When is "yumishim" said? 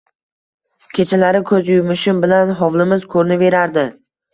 1.75-2.25